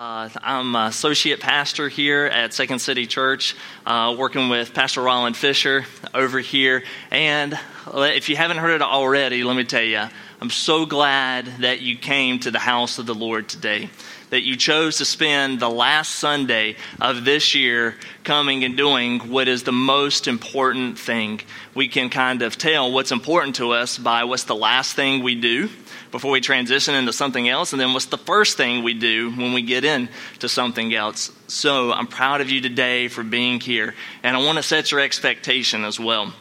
[0.00, 5.84] Uh, I'm associate pastor here at Second City Church, uh, working with Pastor Roland Fisher
[6.14, 6.84] over here.
[7.10, 10.02] And if you haven't heard it already, let me tell you,
[10.40, 13.90] I'm so glad that you came to the house of the Lord today.
[14.30, 19.48] That you chose to spend the last Sunday of this year coming and doing what
[19.48, 21.40] is the most important thing.
[21.74, 25.34] We can kind of tell what's important to us by what's the last thing we
[25.34, 25.68] do
[26.10, 29.52] before we transition into something else, and then what's the first thing we do when
[29.52, 31.30] we get into something else.
[31.46, 35.00] So I'm proud of you today for being here, and I want to set your
[35.00, 36.32] expectation as well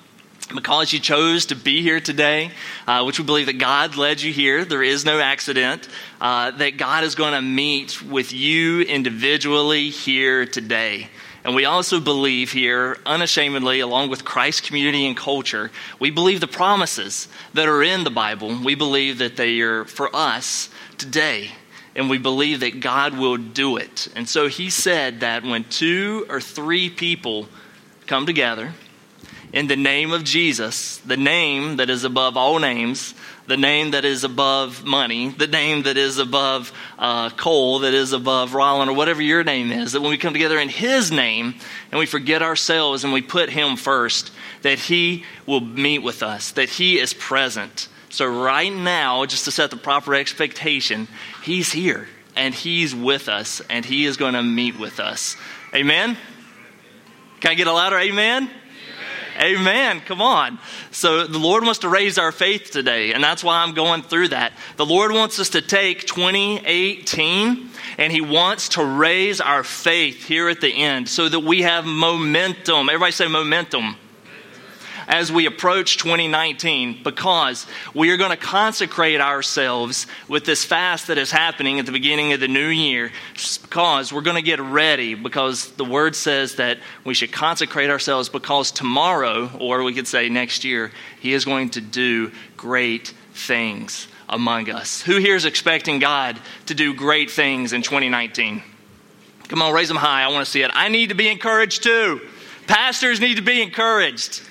[0.53, 2.51] because you chose to be here today,
[2.87, 5.87] uh, which we believe that God led you here, there is no accident,
[6.19, 11.09] uh, that God is going to meet with you individually here today.
[11.43, 16.47] And we also believe here, unashamedly, along with Christ's community and culture, we believe the
[16.47, 18.59] promises that are in the Bible.
[18.63, 21.51] We believe that they are for us today.
[21.95, 24.09] And we believe that God will do it.
[24.15, 27.47] And so he said that when two or three people
[28.05, 28.73] come together
[29.51, 33.15] in the name of Jesus, the name that is above all names,
[33.47, 38.13] the name that is above money, the name that is above uh, Cole, that is
[38.13, 41.55] above Rollin, or whatever your name is, that when we come together in His name
[41.91, 46.51] and we forget ourselves and we put Him first, that He will meet with us,
[46.51, 47.87] that He is present.
[48.11, 51.07] So, right now, just to set the proper expectation,
[51.43, 55.35] He's here and He's with us and He is going to meet with us.
[55.73, 56.17] Amen?
[57.39, 58.49] Can I get a louder amen?
[59.39, 60.01] Amen.
[60.01, 60.59] Come on.
[60.91, 64.29] So the Lord wants to raise our faith today, and that's why I'm going through
[64.29, 64.53] that.
[64.75, 70.49] The Lord wants us to take 2018 and He wants to raise our faith here
[70.49, 72.89] at the end so that we have momentum.
[72.89, 73.95] Everybody say momentum
[75.09, 77.65] as we approach 2019 because
[77.95, 82.31] we are going to consecrate ourselves with this fast that is happening at the beginning
[82.31, 86.77] of the new year because we're going to get ready because the word says that
[87.03, 91.71] we should consecrate ourselves because tomorrow, or we could say next year, He is going
[91.71, 95.01] to do great things among us.
[95.01, 98.61] Who here is expecting God to do great things in 2019?
[99.47, 100.21] Come on, raise them high.
[100.21, 100.69] I want to see it.
[100.75, 102.21] I need to be encouraged too.
[102.67, 104.43] Pastors need to be encouraged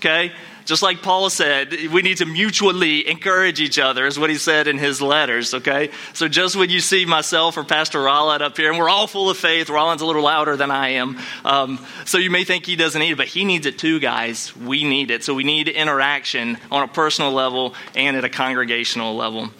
[0.00, 0.32] okay?
[0.64, 4.68] Just like Paul said, we need to mutually encourage each other, is what he said
[4.68, 5.90] in his letters, okay?
[6.12, 9.30] So just when you see myself or Pastor Rollins up here, and we're all full
[9.30, 12.76] of faith, Rollins a little louder than I am, um, so you may think he
[12.76, 14.54] doesn't need it, but he needs it too, guys.
[14.56, 15.24] We need it.
[15.24, 19.50] So we need interaction on a personal level and at a congregational level.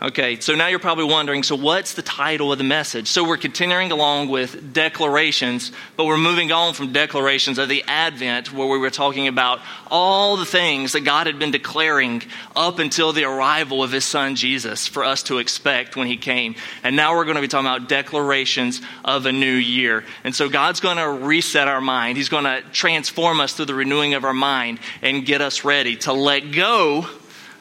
[0.00, 3.08] Okay, so now you're probably wondering so, what's the title of the message?
[3.08, 8.52] So, we're continuing along with declarations, but we're moving on from declarations of the Advent,
[8.52, 9.58] where we were talking about
[9.90, 12.22] all the things that God had been declaring
[12.54, 16.54] up until the arrival of His Son Jesus for us to expect when He came.
[16.84, 20.04] And now we're going to be talking about declarations of a new year.
[20.22, 23.74] And so, God's going to reset our mind, He's going to transform us through the
[23.74, 27.08] renewing of our mind and get us ready to let go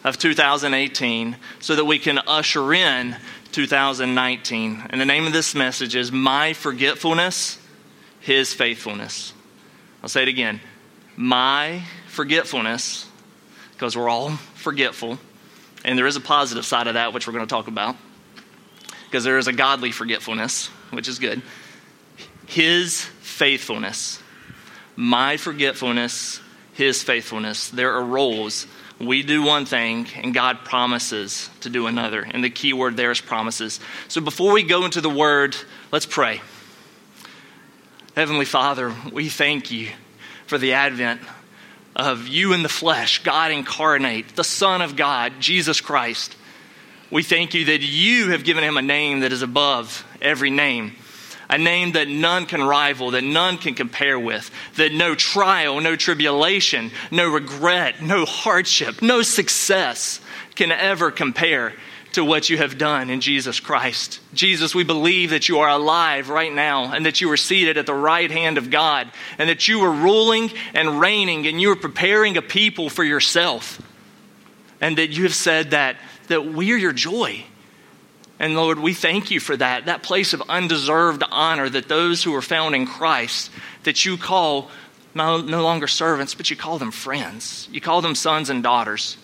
[0.08, 3.16] of 2018 so that we can usher in
[3.52, 4.84] 2019.
[4.90, 7.58] And the name of this message is My Forgetfulness,
[8.22, 9.34] His Faithfulness.
[10.02, 10.62] I'll say it again.
[11.18, 13.10] My forgetfulness,
[13.74, 15.20] because we're all forgetful.
[15.84, 17.96] And there is a positive side of that, which we're going to talk about,
[19.06, 21.42] because there is a godly forgetfulness, which is good.
[22.46, 24.22] His faithfulness.
[24.96, 26.40] My forgetfulness,
[26.74, 27.70] His faithfulness.
[27.70, 28.68] There are roles
[29.00, 32.22] we do one thing and God promises to do another.
[32.22, 33.80] And the key word there is promises.
[34.08, 35.56] So before we go into the word,
[35.92, 36.42] let's pray.
[38.16, 39.90] Heavenly Father, we thank you
[40.48, 41.22] for the advent
[41.96, 46.36] of you in the flesh, God incarnate, the Son of God, Jesus Christ.
[47.12, 50.96] We thank you that you have given him a name that is above every name
[51.50, 55.96] a name that none can rival, that none can compare with, that no trial, no
[55.96, 60.20] tribulation, no regret, no hardship, no success
[60.56, 61.74] can ever compare
[62.14, 64.20] to what you have done in Jesus Christ.
[64.34, 67.86] Jesus, we believe that you are alive right now and that you are seated at
[67.86, 71.76] the right hand of God and that you are ruling and reigning and you are
[71.76, 73.82] preparing a people for yourself.
[74.82, 77.44] And that you have said that, that we are your joy
[78.40, 82.36] and Lord, we thank you for that, that place of undeserved honor that those who
[82.36, 83.50] are found in Christ,
[83.84, 84.70] that you call
[85.16, 87.68] no, longer servants, but you call them friends.
[87.72, 89.18] You call them sons and daughters.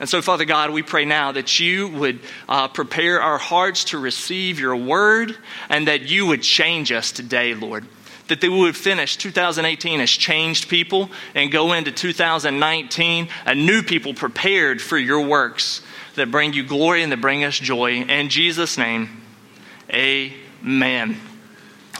[0.00, 3.98] And so, Father God, we pray now that you would uh, prepare our hearts to
[3.98, 5.36] receive your word
[5.68, 7.84] and that you would change us today, Lord.
[8.28, 14.14] That they would finish 2018 as changed people and go into 2019 a new people
[14.14, 15.82] prepared for your works
[16.14, 18.02] that bring you glory and that bring us joy.
[18.02, 19.08] In Jesus' name,
[19.92, 21.16] amen.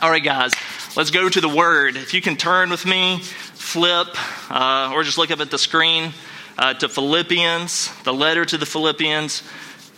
[0.03, 0.53] All right, guys,
[0.97, 1.97] let's go to the Word.
[1.97, 4.09] If you can turn with me, flip,
[4.51, 6.13] uh, or just look up at the screen
[6.59, 9.43] uh, to Philippians, the letter to the Philippians,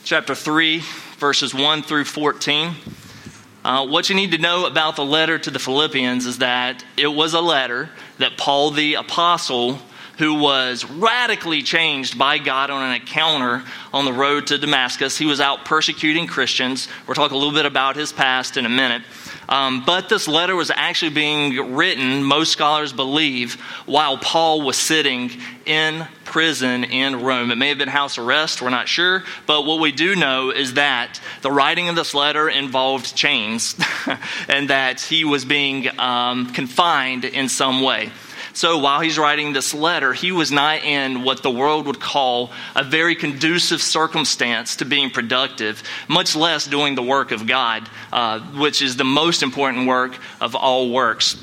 [0.05, 0.83] chapter 3,
[1.19, 2.75] verses 1 through 14.
[3.65, 7.09] Uh, what you need to know about the letter to the Philippians is that it
[7.09, 9.81] was a letter that Paul the Apostle,
[10.19, 15.27] who was radically changed by God on an encounter on the road to Damascus, he
[15.27, 16.89] was out persecuting Christians.
[17.07, 19.03] We'll talk a little bit about his past in a minute.
[19.49, 23.55] Um, but this letter was actually being written, most scholars believe,
[23.87, 25.31] while Paul was sitting
[25.65, 27.51] in prison in Rome.
[27.51, 29.23] It may have been house arrest, we're not sure.
[29.47, 33.77] But what we do know is that the writing of this letter involved chains
[34.49, 38.11] and that he was being um, confined in some way.
[38.57, 42.53] So while he's writing this letter, he was not in what the world would call
[42.75, 48.41] a very conducive circumstance to being productive, much less doing the work of God, uh,
[48.41, 51.37] which is the most important work of all works.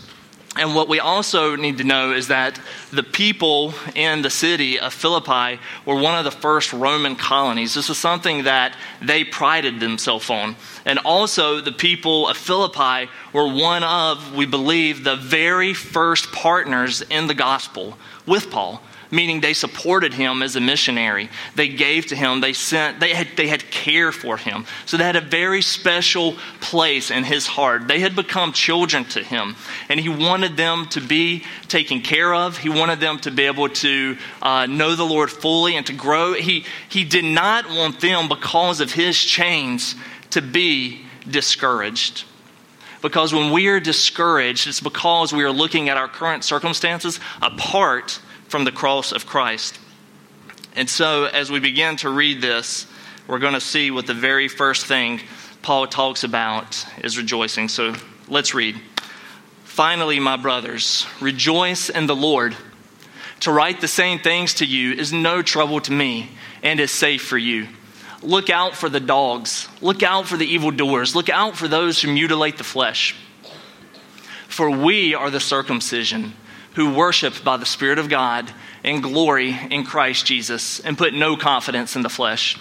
[0.56, 2.60] And what we also need to know is that
[2.92, 7.74] the people in the city of Philippi were one of the first Roman colonies.
[7.74, 10.56] This is something that they prided themselves on.
[10.86, 17.02] And also, the people of Philippi were one of, we believe, the very first partners
[17.02, 17.98] in the gospel
[18.28, 18.80] with Paul
[19.14, 21.30] meaning they supported him as a missionary.
[21.56, 24.66] They gave to him, they sent, they had, they had care for him.
[24.88, 27.88] So they had a very special place in his heart.
[27.88, 29.56] They had become children to him,
[29.88, 32.58] and he wanted them to be taken care of.
[32.58, 36.34] He wanted them to be able to uh, know the Lord fully and to grow.
[36.34, 39.94] He, he did not want them, because of his chains,
[40.32, 42.26] to be discouraged.
[43.04, 48.20] Because when we are discouraged, it's because we are looking at our current circumstances apart
[48.54, 49.80] from the cross of Christ.
[50.76, 52.86] And so, as we begin to read this,
[53.28, 55.22] we're going to see what the very first thing
[55.64, 57.68] Paul talks about is rejoicing.
[57.68, 57.96] So,
[58.28, 58.80] let's read.
[59.64, 62.56] Finally, my brothers, rejoice in the Lord.
[63.40, 66.30] To write the same things to you is no trouble to me
[66.62, 67.68] and is safe for you.
[68.22, 69.68] Look out for the dogs.
[69.82, 71.16] Look out for the evildoers.
[71.16, 73.16] Look out for those who mutilate the flesh.
[74.48, 76.34] For we are the circumcision
[76.76, 78.52] who worship by the Spirit of God
[78.84, 82.58] and glory in Christ Jesus and put no confidence in the flesh.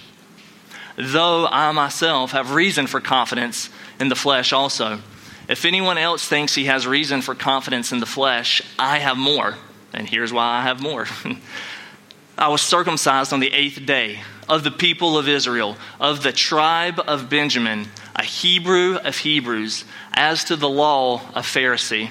[0.97, 5.01] Though I myself have reason for confidence in the flesh also.
[5.49, 9.57] If anyone else thinks he has reason for confidence in the flesh, I have more.
[9.93, 11.07] And here's why I have more.
[12.39, 17.01] I was circumcised on the eighth day of the people of Israel, of the tribe
[17.07, 22.11] of Benjamin, a Hebrew of Hebrews, as to the law, a Pharisee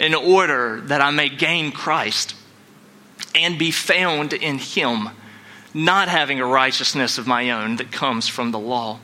[0.00, 2.34] in order that I may gain Christ
[3.34, 5.10] and be found in him,
[5.74, 8.98] not having a righteousness of my own that comes from the law,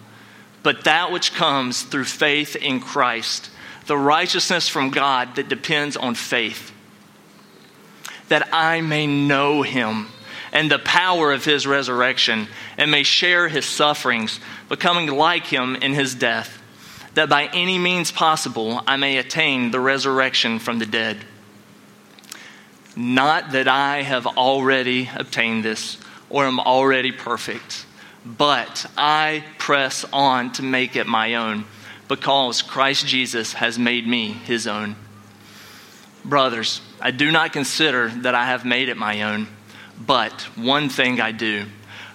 [0.62, 3.50] but that which comes through faith in Christ,
[3.86, 6.72] the righteousness from God that depends on faith,
[8.28, 10.08] that I may know him
[10.50, 12.48] and the power of his resurrection
[12.78, 16.55] and may share his sufferings, becoming like him in his death
[17.16, 21.16] that by any means possible I may attain the resurrection from the dead.
[22.94, 25.96] Not that I have already obtained this
[26.28, 27.86] or am already perfect,
[28.26, 31.64] but I press on to make it my own
[32.06, 34.94] because Christ Jesus has made me his own.
[36.22, 39.46] Brothers, I do not consider that I have made it my own,
[39.98, 41.64] but one thing I do,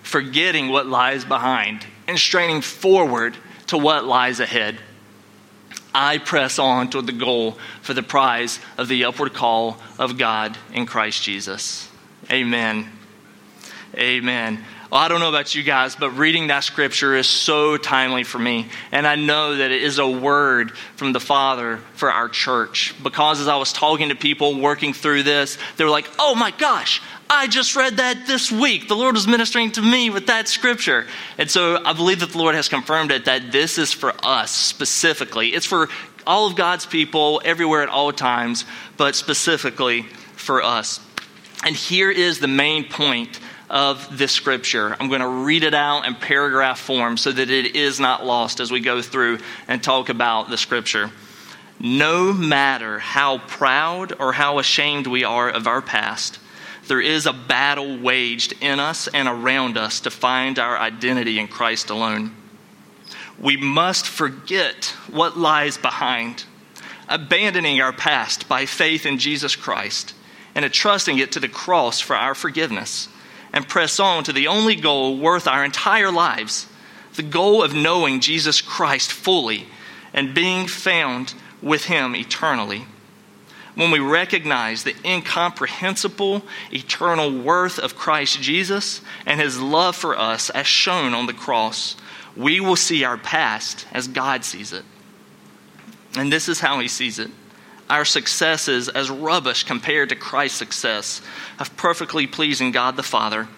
[0.04, 3.36] forgetting what lies behind and straining forward
[3.68, 4.78] to what lies ahead.
[5.94, 10.58] I press on toward the goal for the prize of the upward call of God
[10.74, 11.90] in Christ Jesus.
[12.30, 12.90] Amen.
[13.96, 14.64] Amen.
[14.92, 18.40] Well, I don't know about you guys, but reading that scripture is so timely for
[18.40, 18.68] me.
[18.92, 22.94] And I know that it is a word from the Father for our church.
[23.02, 26.52] Because as I was talking to people working through this, they were like, oh my
[26.52, 27.02] gosh,
[27.34, 28.90] I just read that this week.
[28.90, 31.08] The Lord was ministering to me with that scripture.
[31.38, 34.52] And so I believe that the Lord has confirmed it that this is for us
[34.52, 35.48] specifically.
[35.50, 35.88] It's for
[36.28, 38.66] all of God's people everywhere at all times,
[38.98, 40.02] but specifically
[40.36, 41.00] for us.
[41.64, 44.98] And here is the main point of this scripture.
[45.00, 48.60] I'm going to read it out in paragraph form so that it is not lost
[48.60, 51.10] as we go through and talk about the scripture.
[51.80, 56.38] No matter how proud or how ashamed we are of our past,
[56.88, 61.48] there is a battle waged in us and around us to find our identity in
[61.48, 62.36] Christ alone.
[63.40, 66.46] We must forget what lies behind,
[67.08, 70.14] abandoning our past by faith in Jesus Christ
[70.54, 73.08] and entrusting it to the cross for our forgiveness,
[73.54, 76.68] and press on to the only goal worth our entire lives
[77.16, 79.68] the goal of knowing Jesus Christ fully
[80.14, 82.86] and being found with Him eternally.
[83.76, 90.50] When we recognize the incomprehensible eternal worth of Christ Jesus and His love for us
[90.50, 91.96] as shown on the cross,
[92.36, 94.84] we will see our past as God sees it.
[96.18, 97.32] And this is how He sees it
[97.90, 101.22] our successes as rubbish compared to Christ's success
[101.60, 103.50] of perfectly pleasing God the Father.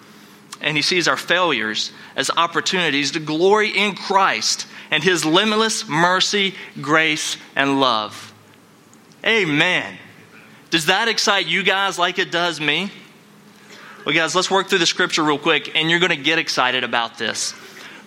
[0.60, 6.54] And He sees our failures as opportunities to glory in Christ and his limitless mercy,
[6.80, 8.32] grace, and love.
[9.24, 9.98] Amen.
[10.74, 12.90] Does that excite you guys like it does me?
[14.04, 16.82] Well, guys, let's work through the scripture real quick, and you're going to get excited
[16.82, 17.54] about this.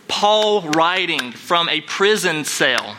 [0.09, 2.97] Paul writing from a prison cell,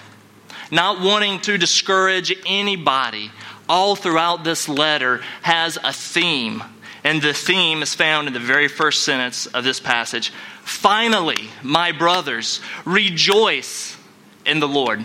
[0.70, 3.30] not wanting to discourage anybody,
[3.68, 6.64] all throughout this letter has a theme.
[7.04, 10.32] And the theme is found in the very first sentence of this passage
[10.62, 13.98] Finally, my brothers, rejoice
[14.46, 15.04] in the Lord.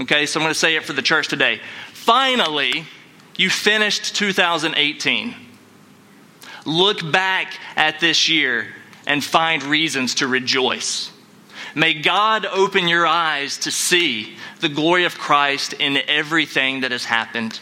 [0.00, 1.60] Okay, so I'm going to say it for the church today.
[1.92, 2.86] Finally,
[3.36, 5.34] you finished 2018.
[6.64, 8.68] Look back at this year
[9.06, 11.10] and find reasons to rejoice.
[11.74, 17.06] May God open your eyes to see the glory of Christ in everything that has
[17.06, 17.56] happened,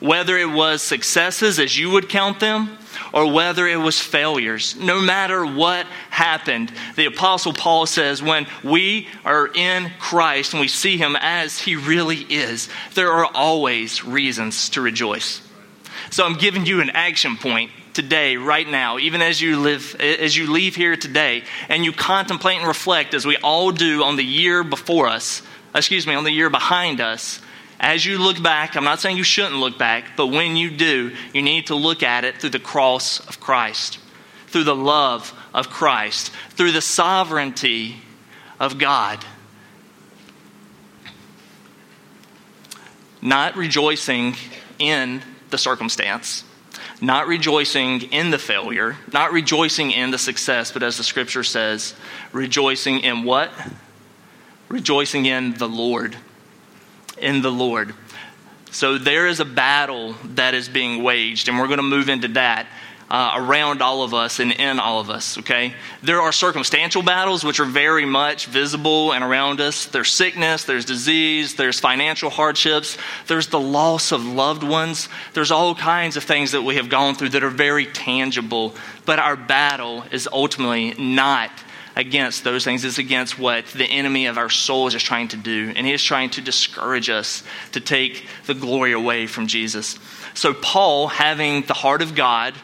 [0.00, 2.78] whether it was successes as you would count them
[3.12, 4.76] or whether it was failures.
[4.76, 10.68] No matter what happened, the Apostle Paul says when we are in Christ and we
[10.68, 15.42] see Him as He really is, there are always reasons to rejoice.
[16.10, 20.36] So I'm giving you an action point today, right now, even as you live, as
[20.36, 24.24] you leave here today, and you contemplate and reflect, as we all do, on the
[24.24, 25.42] year before us.
[25.74, 27.40] Excuse me, on the year behind us
[27.80, 31.12] as you look back, I'm not saying you shouldn't look back, but when you do,
[31.32, 33.98] you need to look at it through the cross of Christ,
[34.48, 37.96] through the love of Christ, through the sovereignty
[38.58, 39.24] of God.
[43.22, 44.34] Not rejoicing
[44.80, 46.42] in the circumstance,
[47.00, 51.94] not rejoicing in the failure, not rejoicing in the success, but as the scripture says,
[52.32, 53.52] rejoicing in what?
[54.68, 56.16] Rejoicing in the Lord
[57.20, 57.94] in the Lord.
[58.70, 62.28] So there is a battle that is being waged, and we're going to move into
[62.28, 62.66] that.
[63.10, 65.72] Uh, around all of us and in all of us, okay?
[66.02, 69.86] There are circumstantial battles which are very much visible and around us.
[69.86, 75.08] There's sickness, there's disease, there's financial hardships, there's the loss of loved ones.
[75.32, 78.74] There's all kinds of things that we have gone through that are very tangible,
[79.06, 81.50] but our battle is ultimately not
[81.98, 82.84] against those things.
[82.84, 85.72] It's against what the enemy of our souls is trying to do.
[85.74, 89.98] And he is trying to discourage us to take the glory away from Jesus.
[90.32, 92.54] So, Paul, having the heart of God,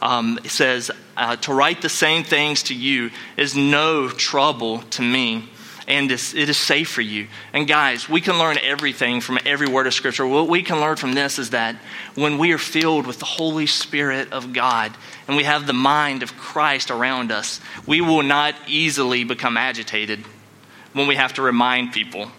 [0.00, 5.50] um, says, uh, To write the same things to you is no trouble to me
[5.88, 7.28] and it is safe for you.
[7.54, 10.26] And guys, we can learn everything from every word of Scripture.
[10.26, 11.76] What we can learn from this is that
[12.14, 14.92] when we are filled with the Holy Spirit of God
[15.26, 20.20] and we have the mind of Christ around us, we will not easily become agitated
[20.92, 22.30] when we have to remind people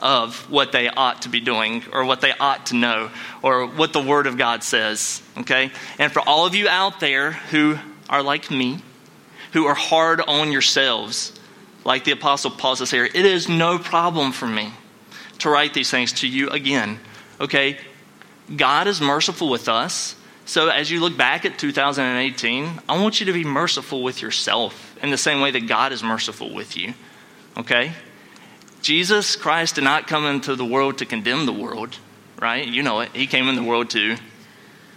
[0.00, 3.10] of what they ought to be doing or what they ought to know
[3.42, 5.22] or what the Word of God says.
[5.36, 5.70] Okay?
[5.98, 7.76] And for all of you out there who
[8.08, 8.82] are like me,
[9.52, 11.38] who are hard on yourselves,
[11.84, 14.72] like the Apostle Paul says here, it is no problem for me
[15.40, 16.98] to write these things to you again.
[17.40, 17.78] Okay?
[18.54, 20.16] God is merciful with us.
[20.46, 24.96] So as you look back at 2018, I want you to be merciful with yourself
[25.02, 26.94] in the same way that God is merciful with you.
[27.56, 27.92] Okay?
[28.82, 31.96] Jesus Christ did not come into the world to condemn the world,
[32.40, 32.66] right?
[32.66, 33.10] You know it.
[33.14, 34.16] He came in the world to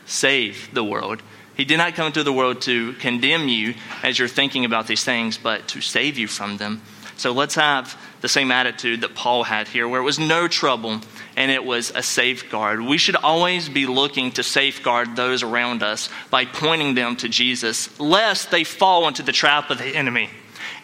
[0.06, 1.24] save the world.
[1.58, 3.74] He did not come into the world to condemn you
[4.04, 6.84] as you're thinking about these things, but to save you from them.
[7.18, 11.02] So let's have the same attitude that Paul had here, where it was no trouble
[11.36, 12.82] and it was a safeguard.
[12.82, 18.00] We should always be looking to safeguard those around us by pointing them to Jesus,
[18.00, 20.30] lest they fall into the trap of the enemy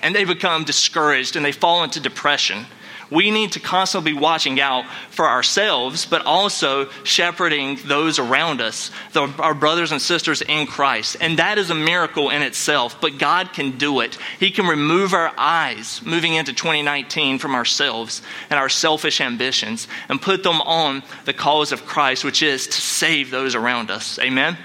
[0.01, 2.65] and they become discouraged and they fall into depression
[3.09, 8.91] We need to constantly be watching out for ourselves, but also shepherding those around us,
[9.11, 11.17] the, our brothers and sisters in Christ.
[11.21, 14.17] And that is a miracle in itself, but God can do it.
[14.39, 20.21] He can remove our eyes moving into 2019 from ourselves and our selfish ambitions and
[20.21, 24.19] put them on the cause of Christ, which is to save those around us.
[24.19, 24.57] Amen?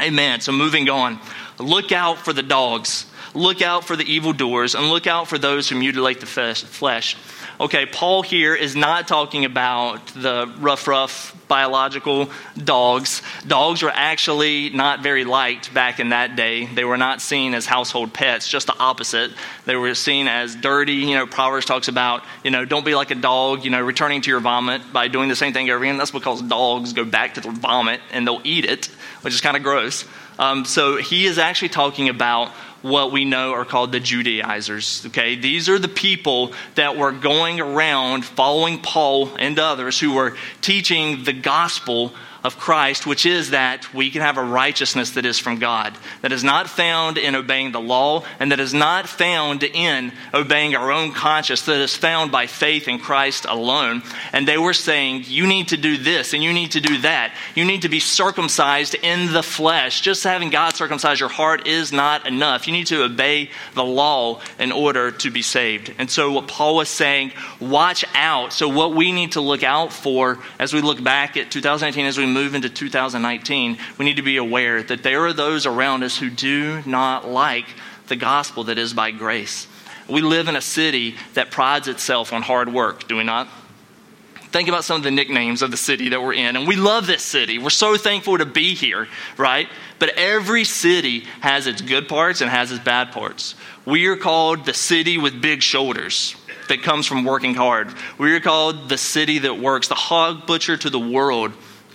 [0.00, 0.40] Amen.
[0.40, 1.20] So moving on.
[1.58, 3.06] Look out for the dogs.
[3.34, 7.16] Look out for the evildoers and look out for those who mutilate the flesh.
[7.60, 13.22] Okay, Paul here is not talking about the rough, rough biological dogs.
[13.46, 16.66] Dogs were actually not very liked back in that day.
[16.66, 19.30] They were not seen as household pets, just the opposite.
[19.66, 20.94] They were seen as dirty.
[20.94, 24.20] You know, Proverbs talks about, you know, don't be like a dog, you know, returning
[24.22, 25.96] to your vomit by doing the same thing over again.
[25.96, 28.86] That's because dogs go back to the vomit and they'll eat it,
[29.22, 30.04] which is kind of gross.
[30.38, 32.50] Um, so he is actually talking about
[32.84, 35.06] what we know are called the Judaizers.
[35.06, 40.36] Okay, these are the people that were going around following Paul and others who were
[40.60, 42.12] teaching the gospel
[42.44, 46.30] of Christ, which is that we can have a righteousness that is from God, that
[46.30, 50.92] is not found in obeying the law, and that is not found in obeying our
[50.92, 54.02] own conscience, that is found by faith in Christ alone.
[54.34, 57.34] And they were saying, You need to do this, and you need to do that.
[57.54, 60.02] You need to be circumcised in the flesh.
[60.02, 62.66] Just having God circumcise your heart is not enough.
[62.66, 65.94] You need to obey the law in order to be saved.
[65.96, 68.52] And so, what Paul was saying, watch out.
[68.52, 72.18] So, what we need to look out for as we look back at 2018, as
[72.18, 76.18] we move into 2019, we need to be aware that there are those around us
[76.18, 77.66] who do not like
[78.08, 79.66] the gospel that is by grace.
[80.08, 83.48] We live in a city that prides itself on hard work, do we not?
[84.54, 86.54] Think about some of the nicknames of the city that we're in.
[86.54, 87.58] And we love this city.
[87.58, 89.68] We're so thankful to be here, right?
[89.98, 93.56] But every city has its good parts and has its bad parts.
[93.84, 96.36] We are called the city with big shoulders
[96.68, 97.92] that comes from working hard.
[98.16, 101.52] We are called the city that works, the hog butcher to the world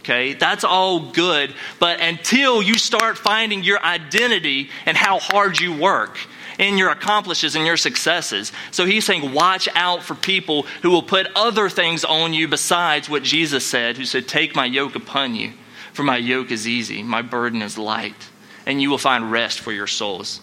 [0.09, 5.77] Okay, that's all good, but until you start finding your identity and how hard you
[5.77, 6.17] work
[6.57, 8.51] in your accomplishes and your successes.
[8.71, 13.07] So he's saying, watch out for people who will put other things on you besides
[13.07, 15.53] what Jesus said, who said, Take my yoke upon you,
[15.93, 18.29] for my yoke is easy, my burden is light,
[18.65, 20.41] and you will find rest for your souls.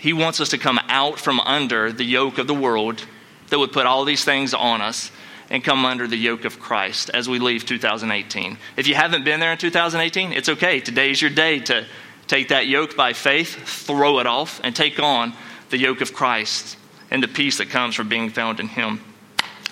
[0.00, 3.06] He wants us to come out from under the yoke of the world
[3.50, 5.12] that would put all these things on us
[5.50, 8.58] and come under the yoke of Christ as we leave 2018.
[8.76, 10.80] If you haven't been there in 2018, it's okay.
[10.80, 11.86] Today's your day to
[12.26, 15.34] take that yoke by faith, throw it off, and take on
[15.70, 16.76] the yoke of Christ
[17.10, 19.00] and the peace that comes from being found in Him.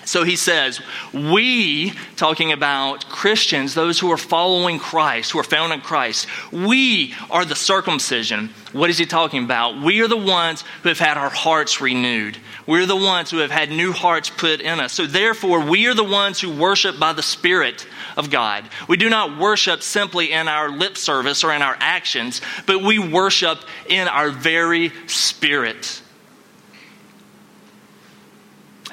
[0.05, 0.81] So he says,
[1.13, 7.13] we, talking about Christians, those who are following Christ, who are found in Christ, we
[7.31, 8.49] are the circumcision.
[8.73, 9.81] What is he talking about?
[9.81, 12.37] We are the ones who have had our hearts renewed.
[12.67, 14.93] We're the ones who have had new hearts put in us.
[14.93, 17.87] So therefore, we are the ones who worship by the Spirit
[18.17, 18.65] of God.
[18.87, 22.99] We do not worship simply in our lip service or in our actions, but we
[22.99, 26.02] worship in our very spirit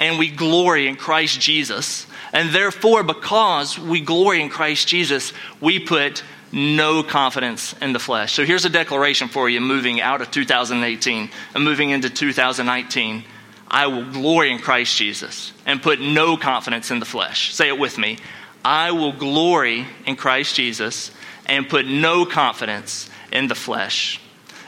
[0.01, 2.07] and we glory in Christ Jesus.
[2.33, 8.33] And therefore, because we glory in Christ Jesus, we put no confidence in the flesh.
[8.33, 13.25] So here's a declaration for you moving out of 2018 and moving into 2019.
[13.69, 17.55] I will glory in Christ Jesus and put no confidence in the flesh.
[17.55, 18.19] Say it with me.
[18.65, 21.13] I will glory in Christ Jesus
[21.47, 24.21] and put no confidence in the flesh.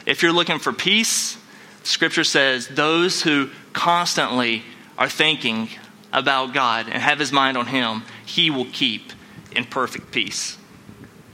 [0.05, 1.37] If you're looking for peace,
[1.83, 4.63] Scripture says those who constantly
[4.97, 5.69] are thinking
[6.11, 9.11] about God and have his mind on him, he will keep
[9.51, 10.57] in perfect peace.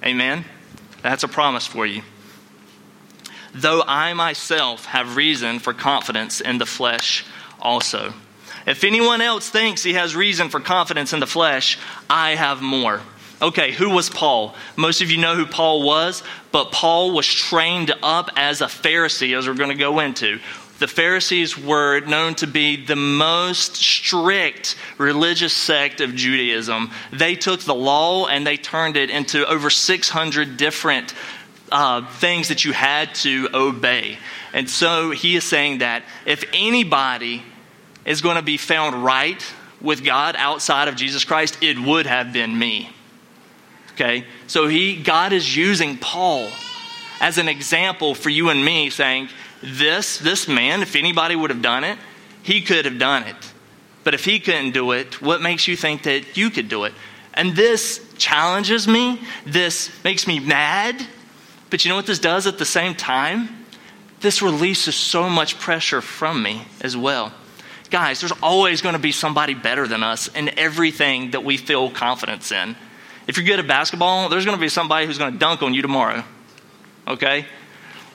[0.03, 0.45] Amen?
[1.01, 2.01] That's a promise for you.
[3.53, 7.25] Though I myself have reason for confidence in the flesh
[7.59, 8.13] also.
[8.65, 11.77] If anyone else thinks he has reason for confidence in the flesh,
[12.09, 13.01] I have more.
[13.41, 14.53] Okay, who was Paul?
[14.75, 19.37] Most of you know who Paul was, but Paul was trained up as a Pharisee,
[19.37, 20.39] as we're going to go into
[20.79, 26.91] the Pharisees were known to be the most strict religious sect of Judaism.
[27.11, 31.13] They took the law and they turned it into over 600 different
[31.71, 34.17] uh, things that you had to obey.
[34.53, 37.43] And so he is saying that if anybody
[38.05, 39.43] is going to be found right
[39.81, 42.89] with God outside of Jesus Christ, it would have been me.
[43.91, 44.25] Okay?
[44.47, 46.49] So he God is using Paul
[47.19, 49.29] as an example for you and me saying,
[49.61, 51.97] this, this man, if anybody would have done it,
[52.43, 53.35] he could have done it.
[54.03, 56.93] But if he couldn't do it, what makes you think that you could do it?
[57.33, 59.21] And this challenges me.
[59.45, 61.05] This makes me mad.
[61.69, 63.49] But you know what this does at the same time?
[64.21, 67.33] This releases so much pressure from me as well.
[67.89, 71.89] Guys, there's always going to be somebody better than us in everything that we feel
[71.89, 72.75] confidence in.
[73.27, 75.73] If you're good at basketball, there's going to be somebody who's going to dunk on
[75.73, 76.23] you tomorrow.
[77.07, 77.45] Okay?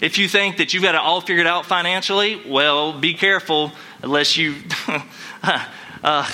[0.05, 4.37] If you think that you've got it all figured out financially, well, be careful unless
[4.37, 4.57] you.
[6.05, 6.31] uh,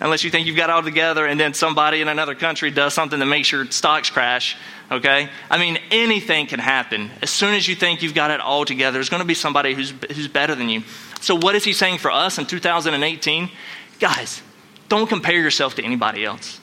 [0.00, 2.92] unless you think you've got it all together and then somebody in another country does
[2.94, 4.56] something that makes your stocks crash,
[4.90, 5.28] okay?
[5.48, 7.12] I mean, anything can happen.
[7.22, 9.74] As soon as you think you've got it all together, there's going to be somebody
[9.74, 10.82] who's, who's better than you.
[11.20, 13.50] So, what is he saying for us in 2018?
[14.00, 14.42] Guys,
[14.88, 16.58] don't compare yourself to anybody else.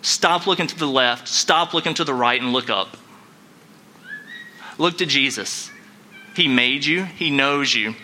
[0.00, 2.96] Stop looking to the left, stop looking to the right, and look up.
[4.78, 5.70] Look to Jesus.
[6.34, 7.94] He made you, He knows you,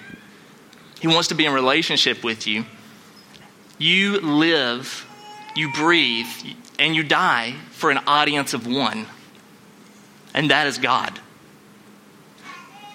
[1.01, 2.65] He wants to be in relationship with you.
[3.79, 5.07] You live,
[5.55, 6.27] you breathe,
[6.79, 9.07] and you die for an audience of one,
[10.35, 11.19] and that is God.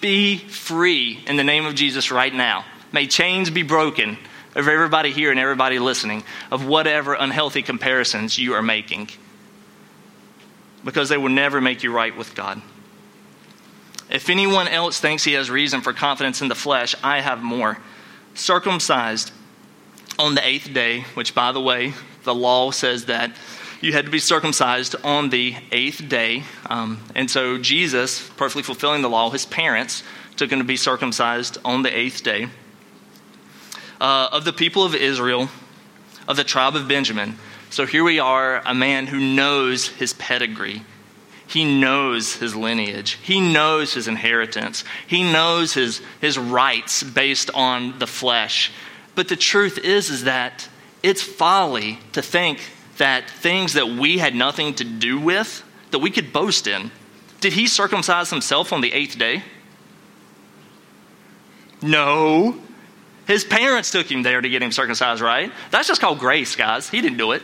[0.00, 2.64] Be free in the name of Jesus right now.
[2.92, 4.16] May chains be broken
[4.54, 9.08] of everybody here and everybody listening of whatever unhealthy comparisons you are making
[10.84, 12.62] because they will never make you right with God.
[14.10, 17.78] If anyone else thinks he has reason for confidence in the flesh, I have more.
[18.34, 19.32] Circumcised
[20.18, 21.92] on the eighth day, which, by the way,
[22.24, 23.32] the law says that
[23.80, 26.42] you had to be circumcised on the eighth day.
[26.66, 30.02] Um, and so Jesus, perfectly fulfilling the law, his parents
[30.36, 32.48] took him to be circumcised on the eighth day.
[34.00, 35.48] Uh, of the people of Israel,
[36.26, 37.36] of the tribe of Benjamin.
[37.70, 40.82] So here we are, a man who knows his pedigree.
[41.48, 43.12] He knows his lineage.
[43.22, 44.84] He knows his inheritance.
[45.06, 48.70] He knows his, his rights based on the flesh.
[49.14, 50.68] But the truth is, is that
[51.02, 52.60] it's folly to think
[52.98, 56.90] that things that we had nothing to do with, that we could boast in.
[57.40, 59.42] Did he circumcise himself on the eighth day?
[61.80, 62.60] No.
[63.26, 65.50] His parents took him there to get him circumcised, right?
[65.70, 66.90] That's just called grace, guys.
[66.90, 67.42] He didn't do it.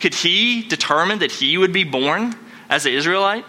[0.00, 2.34] Could he determine that he would be born
[2.72, 3.44] as an Israelite?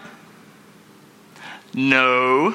[1.72, 2.54] No.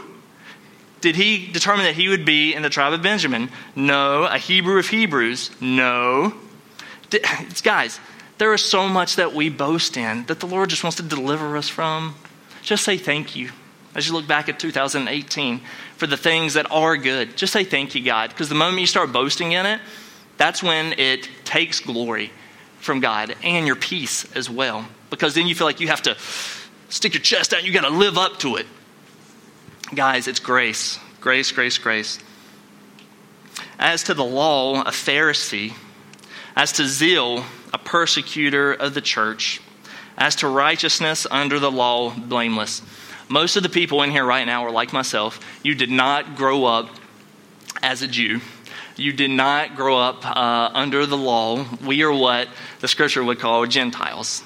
[1.02, 3.50] Did he determine that he would be in the tribe of Benjamin?
[3.76, 4.26] No.
[4.26, 5.50] A Hebrew of Hebrews?
[5.60, 6.36] No.
[7.10, 7.26] Did,
[7.64, 8.00] guys,
[8.38, 11.58] there is so much that we boast in that the Lord just wants to deliver
[11.58, 12.14] us from.
[12.62, 13.50] Just say thank you
[13.96, 15.62] as you look back at 2018
[15.98, 17.36] for the things that are good.
[17.36, 19.82] Just say thank you, God, because the moment you start boasting in it,
[20.38, 22.32] that's when it takes glory
[22.80, 24.86] from God and your peace as well.
[25.10, 26.16] Because then you feel like you have to
[26.90, 28.66] stick your chest out, you got to live up to it.
[29.94, 31.00] Guys, it's grace.
[31.22, 32.20] Grace, grace, grace.
[33.78, 35.74] As to the law, a Pharisee.
[36.56, 39.62] As to zeal, a persecutor of the church.
[40.18, 42.82] As to righteousness under the law, blameless.
[43.30, 45.40] Most of the people in here right now are like myself.
[45.64, 46.90] You did not grow up
[47.82, 48.42] as a Jew.
[48.96, 51.66] You did not grow up uh, under the law.
[51.86, 52.50] We are what
[52.80, 54.44] the scripture would call Gentiles.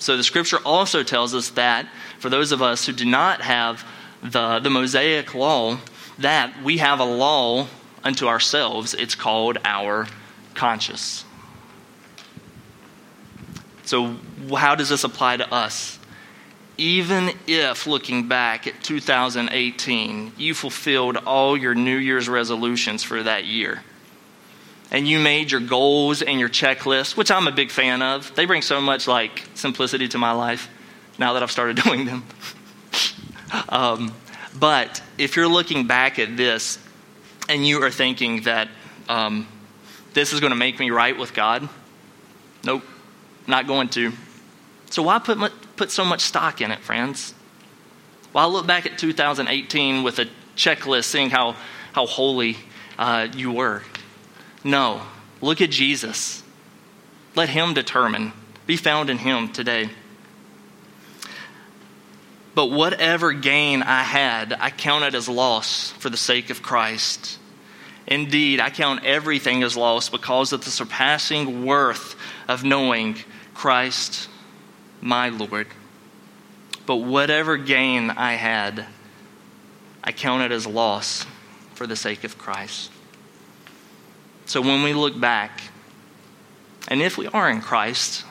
[0.00, 1.86] So the scripture also tells us that
[2.18, 3.84] for those of us who do not have
[4.22, 5.78] the, the Mosaic law
[6.18, 7.66] that we have a law
[8.04, 8.94] unto ourselves.
[8.94, 10.06] It's called our
[10.54, 11.24] conscience.
[13.84, 14.16] So,
[14.56, 15.98] how does this apply to us?
[16.76, 23.44] Even if, looking back at 2018, you fulfilled all your New Year's resolutions for that
[23.44, 23.82] year,
[24.90, 28.44] and you made your goals and your checklist, which I'm a big fan of, they
[28.44, 30.68] bring so much like simplicity to my life
[31.18, 32.24] now that I've started doing them.
[33.68, 34.12] Um,
[34.58, 36.78] but if you're looking back at this
[37.48, 38.68] and you are thinking that
[39.08, 39.46] um,
[40.12, 41.68] this is going to make me right with God,
[42.64, 42.82] nope,
[43.46, 44.12] not going to.
[44.90, 47.32] So why put, put so much stock in it, friends?
[48.32, 50.26] Why look back at 2018 with a
[50.56, 51.56] checklist seeing how,
[51.92, 52.56] how holy
[52.98, 53.82] uh, you were?
[54.62, 55.02] No,
[55.40, 56.42] look at Jesus.
[57.34, 58.32] Let Him determine.
[58.66, 59.90] Be found in Him today.
[62.54, 67.38] But whatever gain I had, I counted as loss for the sake of Christ.
[68.06, 72.16] Indeed, I count everything as loss because of the surpassing worth
[72.48, 73.16] of knowing
[73.54, 74.28] Christ,
[75.00, 75.68] my Lord.
[76.86, 78.84] But whatever gain I had,
[80.02, 81.24] I counted as loss
[81.74, 82.90] for the sake of Christ.
[84.50, 85.62] So when we look back,
[86.88, 88.24] and if we are in Christ,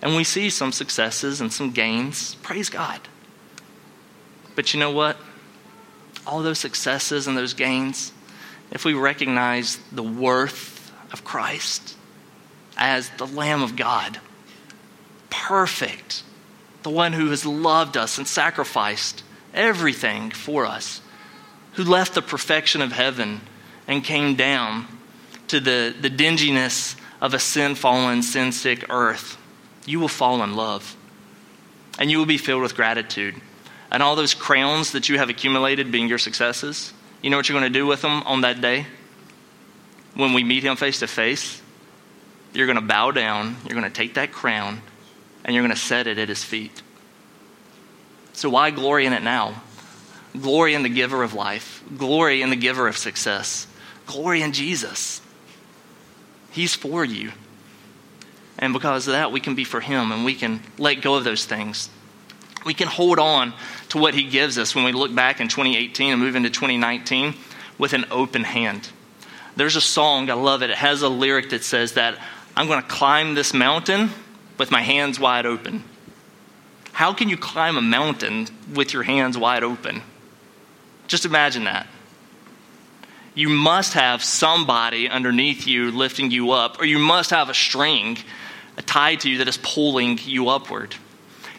[0.00, 3.00] and we see some successes and some gains, praise God.
[4.54, 5.16] But you know what?
[6.28, 8.12] All those successes and those gains,
[8.70, 11.96] if we recognize the worth of Christ
[12.76, 14.20] as the Lamb of God,
[15.28, 16.22] perfect,
[16.84, 21.00] the one who has loved us and sacrificed everything for us,
[21.72, 23.40] who left the perfection of heaven
[23.88, 24.86] and came down
[25.48, 29.38] to the, the dinginess of a sin fallen, sin sick earth,
[29.86, 30.96] you will fall in love.
[31.98, 33.34] And you will be filled with gratitude.
[33.90, 37.58] And all those crowns that you have accumulated being your successes, you know what you're
[37.58, 38.86] going to do with them on that day?
[40.14, 41.62] When we meet Him face to face,
[42.52, 44.80] you're going to bow down, you're going to take that crown,
[45.44, 46.82] and you're going to set it at His feet.
[48.32, 49.62] So why glory in it now?
[50.38, 53.68] Glory in the giver of life, glory in the giver of success,
[54.06, 55.20] glory in Jesus.
[56.54, 57.32] He's for you.
[58.58, 61.24] And because of that, we can be for Him and we can let go of
[61.24, 61.90] those things.
[62.64, 63.52] We can hold on
[63.88, 67.34] to what He gives us when we look back in 2018 and move into 2019
[67.76, 68.88] with an open hand.
[69.56, 70.70] There's a song, I love it.
[70.70, 72.18] It has a lyric that says that
[72.56, 74.10] I'm going to climb this mountain
[74.56, 75.82] with my hands wide open.
[76.92, 80.02] How can you climb a mountain with your hands wide open?
[81.08, 81.88] Just imagine that.
[83.34, 88.18] You must have somebody underneath you lifting you up, or you must have a string
[88.86, 90.94] tied to you that is pulling you upward.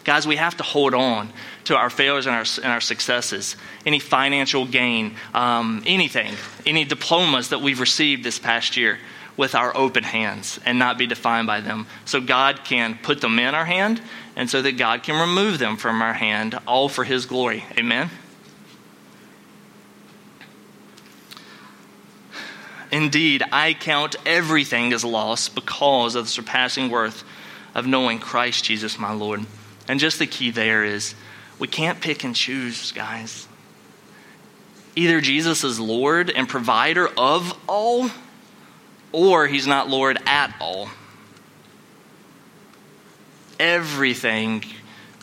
[0.04, 1.32] Guys, we have to hold on
[1.64, 6.32] to our failures and our, and our successes, any financial gain, um, anything,
[6.64, 8.98] any diplomas that we've received this past year
[9.36, 11.86] with our open hands and not be defined by them.
[12.04, 14.00] So God can put them in our hand
[14.36, 17.64] and so that God can remove them from our hand, all for His glory.
[17.76, 18.10] Amen?
[22.90, 27.24] Indeed, I count everything as loss because of the surpassing worth
[27.74, 29.44] of knowing Christ Jesus my Lord.
[29.88, 31.14] And just the key there is
[31.58, 33.48] we can't pick and choose, guys.
[34.94, 38.10] Either Jesus is Lord and provider of all
[39.12, 40.88] or he's not Lord at all.
[43.58, 44.64] Everything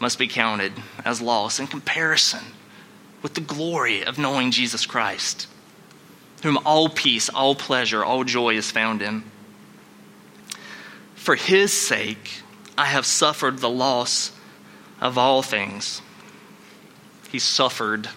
[0.02, 0.74] must be counted
[1.06, 2.44] as loss in comparison
[3.22, 5.48] with the glory of knowing Jesus Christ,
[6.44, 9.24] whom all peace, all pleasure, all joy is found in.
[11.16, 12.42] For his sake,
[12.78, 14.32] I have suffered the loss
[15.02, 16.02] of all things.
[17.32, 18.08] He suffered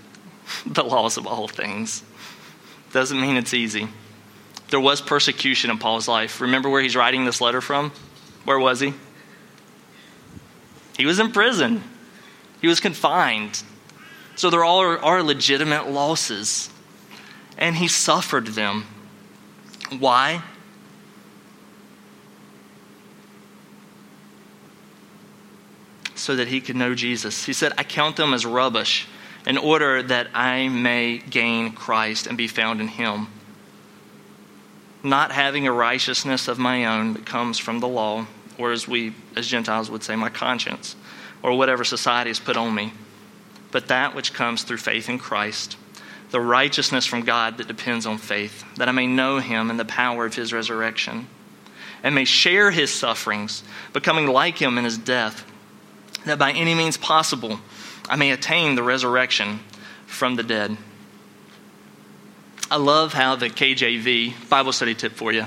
[0.67, 2.03] the loss of all things.
[2.93, 3.89] Doesn't mean it's easy
[4.71, 6.41] there was persecution in Paul's life.
[6.41, 7.93] Remember where he's writing this letter from?
[8.45, 8.95] Where was he?
[10.97, 11.83] He was in prison,
[12.61, 13.63] he was confined.
[14.37, 16.69] So there are, are legitimate losses.
[17.59, 18.85] And he suffered them.
[19.99, 20.43] Why?
[26.15, 27.45] So that he could know Jesus.
[27.45, 29.07] He said, I count them as rubbish
[29.47, 33.29] in order that I may gain Christ and be found in him
[35.07, 38.27] not having a righteousness of my own that comes from the law,
[38.59, 40.97] or as we, as Gentiles would say, my conscience,
[41.43, 42.93] or whatever society has put on me,
[43.71, 45.77] but that which comes through faith in Christ,
[46.31, 49.85] the righteousness from God that depends on faith, that I may know him and the
[49.85, 51.29] power of his resurrection,
[52.03, 53.63] and may share his sufferings,
[53.93, 55.45] becoming like him in his death,
[56.25, 57.61] that by any means possible
[58.09, 59.61] I may attain the resurrection
[60.07, 60.77] from the dead.
[62.71, 65.45] I love how the KJV, Bible study tip for you,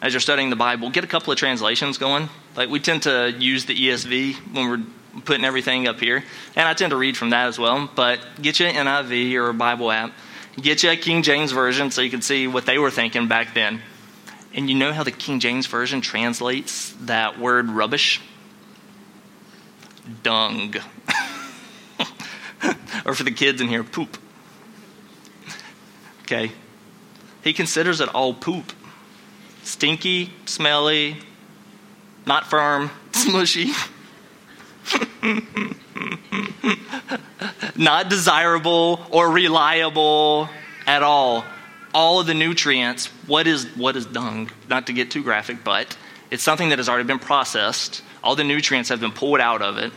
[0.00, 2.28] as you're studying the Bible, get a couple of translations going.
[2.56, 4.82] Like we tend to use the ESV when we're
[5.24, 6.24] putting everything up here,
[6.54, 7.88] and I tend to read from that as well.
[7.94, 10.12] But get you an NIV or a Bible app,
[10.60, 13.54] get you a King James version so you can see what they were thinking back
[13.54, 13.80] then.
[14.54, 18.20] And you know how the King James version translates that word rubbish?
[20.22, 20.74] Dung.
[23.04, 24.16] or for the kids in here, poop.
[26.22, 26.52] Okay?
[27.44, 28.72] He considers it all poop
[29.62, 31.16] stinky, smelly,
[32.24, 33.72] not firm, smushy,
[37.76, 40.48] not desirable or reliable
[40.86, 41.44] at all.
[41.94, 44.50] All of the nutrients, what is, what is dung?
[44.68, 45.96] Not to get too graphic, but
[46.30, 48.02] it's something that has already been processed.
[48.22, 49.92] All the nutrients have been pulled out of it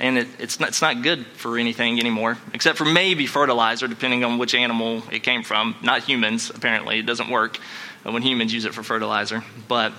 [0.00, 4.24] and it, it's, not, it's not good for anything anymore, except for maybe fertilizer, depending
[4.24, 5.76] on which animal it came from.
[5.82, 6.98] Not humans, apparently.
[6.98, 7.58] It doesn't work
[8.02, 9.44] when humans use it for fertilizer.
[9.68, 9.92] But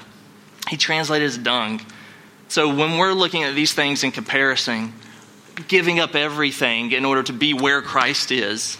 [0.69, 1.81] he translated as dung.
[2.51, 4.93] So when we're looking at these things in comparison,
[5.67, 8.77] giving up everything in order to be where Christ is,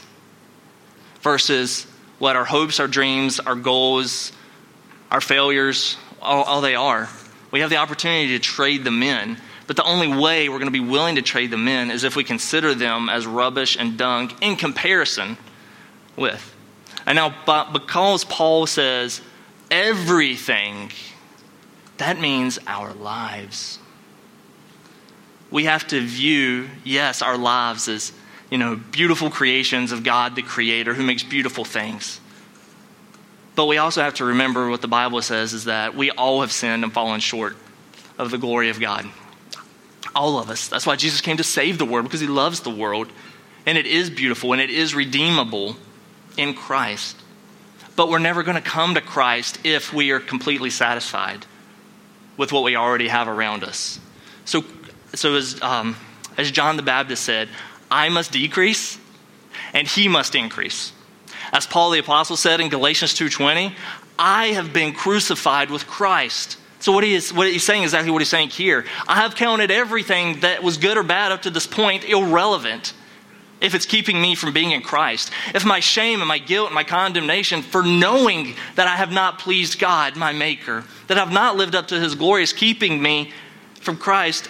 [1.22, 1.86] versus
[2.20, 4.32] what our hopes, our dreams, our goals,
[5.10, 7.10] our failures, all, all they are,
[7.52, 10.72] we have the opportunity to trade them in but the only way we're going to
[10.72, 14.30] be willing to trade them in is if we consider them as rubbish and dung
[14.42, 15.38] in comparison
[16.18, 16.54] with.
[17.06, 17.34] And now,
[17.72, 19.22] because Paul says
[19.70, 20.92] everything,
[22.02, 23.78] that means our lives.
[25.52, 28.12] We have to view, yes, our lives as,
[28.50, 32.20] you know, beautiful creations of God the Creator who makes beautiful things.
[33.54, 36.52] But we also have to remember what the Bible says is that we all have
[36.52, 37.56] sinned and fallen short
[38.18, 39.08] of the glory of God.
[40.16, 40.70] All of us.
[40.70, 43.12] That's why Jesus came to save the world, because he loves the world.
[43.68, 45.76] And it is beautiful and it is redeemable
[46.36, 47.16] in Christ.
[47.96, 51.46] But we're never going to come to Christ if we are completely satisfied
[52.38, 54.00] with what we already have around us.
[54.46, 54.64] So,
[55.14, 55.96] so as, um,
[56.38, 57.50] as John the Baptist said,
[57.90, 58.98] I must decrease
[59.74, 60.94] and he must increase.
[61.54, 63.74] As Paul the apostle said in Galatians 2:20,
[64.18, 66.58] I have been crucified with Christ.
[66.80, 68.86] So what he is what he's saying is exactly what he's saying here.
[69.08, 72.94] I have counted everything that was good or bad up to this point irrelevant
[73.62, 75.32] if it's keeping me from being in Christ.
[75.54, 79.40] If my shame and my guilt and my condemnation for knowing that I have not
[79.40, 83.32] pleased God, my Maker, that I've not lived up to His glory is keeping me
[83.80, 84.50] from Christ,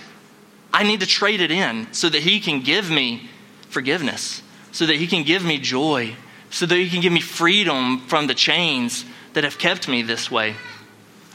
[0.74, 3.30] I need to trade it in so that He can give me
[3.70, 6.16] forgiveness, so that He can give me joy,
[6.50, 10.32] so that He can give me freedom from the chains that have kept me this
[10.32, 10.56] way.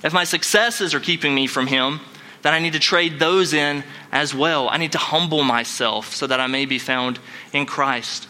[0.03, 2.01] If my successes are keeping me from Him,
[2.43, 3.83] then I need to trade those in
[4.17, 4.71] as well.
[4.71, 7.19] I need to humble myself so that I may be found
[7.53, 8.27] in Christ.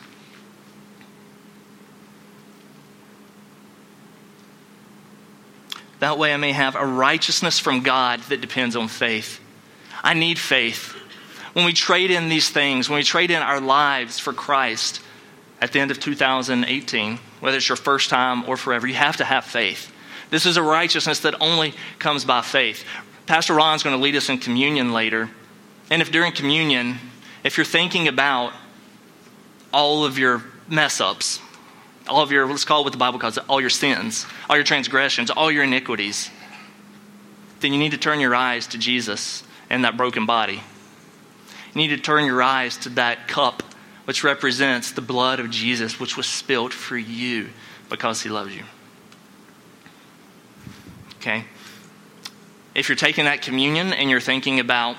[6.00, 9.40] That way I may have a righteousness from God that depends on faith.
[10.02, 10.92] I need faith.
[11.52, 15.00] When we trade in these things, when we trade in our lives for Christ
[15.60, 19.24] at the end of 2018, whether it's your first time or forever, you have to
[19.24, 19.92] have faith.
[20.30, 22.84] This is a righteousness that only comes by faith.
[23.26, 25.30] Pastor Ron's going to lead us in communion later.
[25.90, 26.98] And if during communion,
[27.44, 28.52] if you're thinking about
[29.72, 31.40] all of your mess ups,
[32.08, 34.56] all of your, let's call it what the Bible calls it, all your sins, all
[34.56, 36.30] your transgressions, all your iniquities,
[37.60, 40.62] then you need to turn your eyes to Jesus and that broken body.
[41.74, 43.62] You need to turn your eyes to that cup
[44.04, 47.48] which represents the blood of Jesus, which was spilt for you
[47.88, 48.62] because he loves you.
[51.16, 51.44] Okay?
[52.76, 54.96] if you're taking that communion and you're thinking about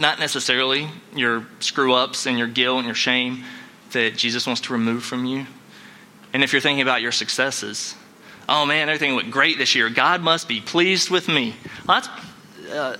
[0.00, 3.44] not necessarily your screw ups and your guilt and your shame
[3.92, 5.46] that Jesus wants to remove from you,
[6.32, 7.94] and if you're thinking about your successes,
[8.48, 9.90] oh man, everything went great this year.
[9.90, 11.54] God must be pleased with me.
[11.86, 12.02] Well,
[12.72, 12.96] uh,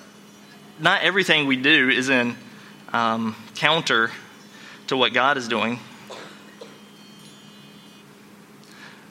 [0.79, 2.37] not everything we do is in
[2.93, 4.11] um, counter
[4.89, 5.79] to what God is doing.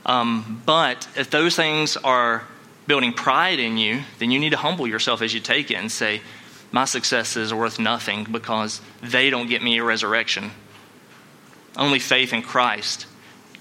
[0.05, 2.43] Um, but if those things are
[2.87, 5.91] building pride in you, then you need to humble yourself as you take it and
[5.91, 6.21] say,
[6.71, 10.51] My successes are worth nothing because they don't get me a resurrection.
[11.75, 13.07] Only faith in Christ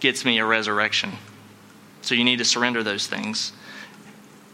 [0.01, 1.13] gets me a resurrection.
[2.03, 3.53] So you need to surrender those things.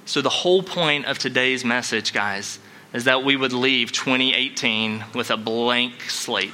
[0.07, 2.59] So, the whole point of today's message, guys,
[2.93, 6.53] is that we would leave 2018 with a blank slate.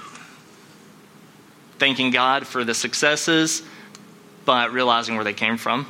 [1.78, 3.62] Thanking God for the successes,
[4.44, 5.86] but realizing where they came from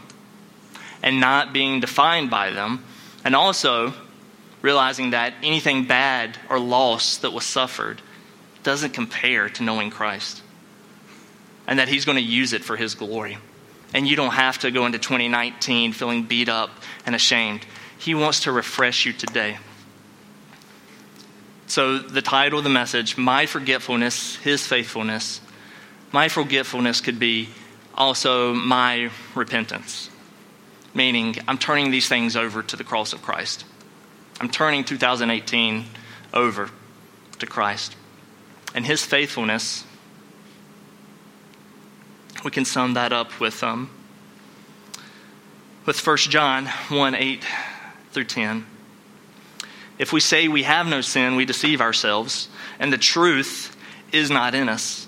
[1.03, 2.85] and not being defined by them,
[3.25, 3.93] and also
[4.63, 8.03] realizing that anything bad or loss that was suffered
[8.63, 10.43] doesn't compare to knowing Christ,
[11.67, 13.39] and that He's going to use it for His glory.
[13.93, 16.71] And you don't have to go into 2019 feeling beat up
[17.05, 17.67] and ashamed.
[17.99, 19.59] He wants to refresh you today.
[21.67, 25.41] So, the title of the message, My Forgetfulness, His Faithfulness.
[26.13, 27.49] My forgetfulness could be
[27.95, 30.11] also my repentance
[30.95, 33.65] meaning I'm turning these things over to the cross of Christ.
[34.41, 35.85] I'm turning 2018
[36.33, 36.71] over
[37.39, 37.97] to Christ.
[38.75, 39.85] And his faithfulness,
[42.45, 43.91] we can sum that up with, um,
[45.87, 47.45] with 1 John 1 8
[48.13, 48.67] through 10.
[49.99, 52.49] If we say we have no sin, we deceive ourselves,
[52.79, 53.77] and the truth
[54.13, 55.07] is not in us.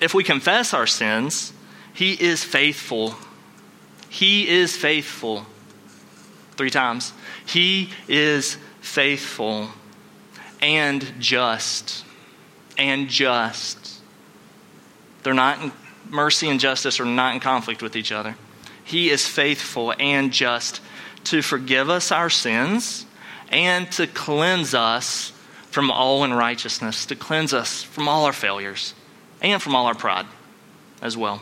[0.00, 1.52] If we confess our sins,
[1.94, 3.16] he is faithful
[4.08, 5.46] he is faithful.
[6.58, 7.12] Three times.
[7.46, 9.68] He is faithful
[10.60, 12.04] and just.
[12.76, 14.00] And just.
[15.22, 15.72] They're not in
[16.10, 18.36] mercy and justice are not in conflict with each other.
[18.84, 20.80] He is faithful and just
[21.24, 23.06] to forgive us our sins
[23.50, 25.32] and to cleanse us
[25.70, 28.94] from all unrighteousness, to cleanse us from all our failures
[29.40, 30.26] and from all our pride
[31.00, 31.40] as well.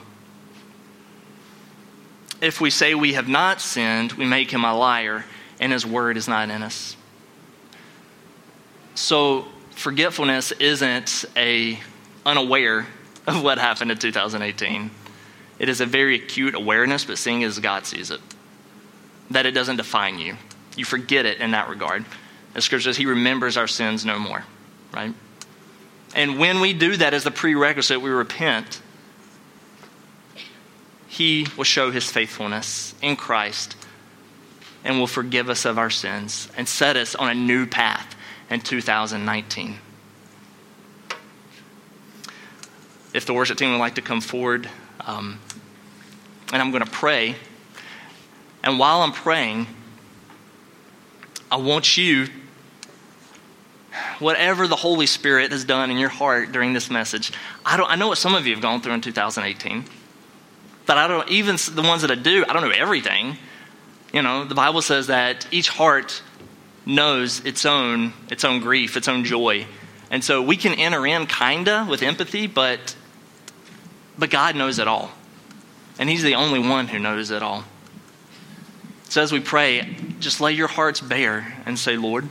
[2.40, 5.24] If we say we have not sinned, we make him a liar,
[5.58, 6.96] and his word is not in us.
[8.94, 11.78] So, forgetfulness isn't a
[12.24, 12.86] unaware
[13.26, 14.90] of what happened in 2018.
[15.58, 18.20] It is a very acute awareness, but seeing as God sees it.
[19.30, 20.36] That it doesn't define you.
[20.76, 22.04] You forget it in that regard.
[22.52, 24.44] The scripture says he remembers our sins no more,
[24.92, 25.14] right?
[26.14, 28.80] And when we do that as the prerequisite, we repent
[31.08, 33.76] He will show his faithfulness in Christ
[34.84, 38.14] and will forgive us of our sins and set us on a new path
[38.50, 39.78] in 2019.
[43.12, 44.68] If the worship team would like to come forward,
[45.00, 45.40] um,
[46.52, 47.36] and I'm going to pray.
[48.62, 49.66] And while I'm praying,
[51.50, 52.28] I want you,
[54.18, 57.32] whatever the Holy Spirit has done in your heart during this message,
[57.64, 59.84] I, don't, I know what some of you have gone through in 2018,
[60.86, 63.36] but I don't, even the ones that I do, I don't know everything.
[64.12, 66.22] You know, the Bible says that each heart
[66.86, 69.66] knows its own, its own grief, its own joy.
[70.10, 72.94] And so we can enter in kinda with empathy, but,
[74.16, 75.10] but God knows it all.
[75.98, 77.64] And He's the only one who knows it all.
[79.08, 82.28] So as we pray, just lay your hearts bare and say, Lord,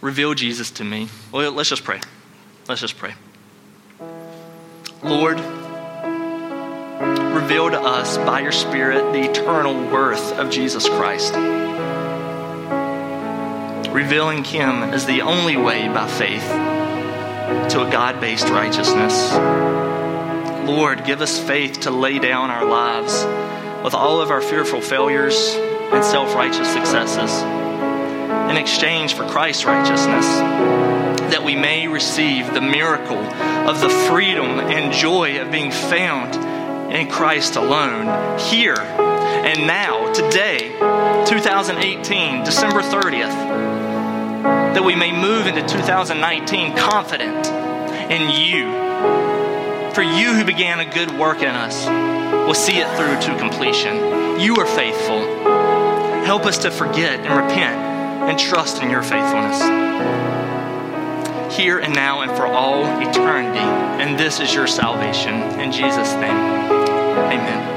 [0.00, 1.08] reveal Jesus to me.
[1.32, 2.00] Well, let's just pray.
[2.68, 3.14] Let's just pray.
[5.02, 5.38] Lord,
[7.36, 11.34] reveal to us by your Spirit the eternal worth of Jesus Christ.
[13.92, 16.48] Revealing Him as the only way by faith
[17.72, 19.32] to a God based righteousness.
[20.66, 23.22] Lord, give us faith to lay down our lives
[23.84, 27.30] with all of our fearful failures and self righteous successes
[28.50, 30.26] in exchange for Christ's righteousness,
[31.30, 36.45] that we may receive the miracle of the freedom and joy of being found
[36.96, 38.78] in Christ alone, here
[39.46, 40.70] and now, today,
[41.28, 43.28] 2018, December 30th,
[44.74, 47.46] that we may move into 2019 confident
[48.10, 48.72] in you.
[49.92, 51.86] For you who began a good work in us
[52.46, 54.40] will see it through to completion.
[54.40, 55.20] You are faithful.
[56.24, 57.78] Help us to forget and repent
[58.28, 59.60] and trust in your faithfulness.
[61.54, 63.58] Here and now and for all eternity.
[63.58, 65.34] And this is your salvation.
[65.60, 66.55] In Jesus' name,
[67.32, 67.75] amen.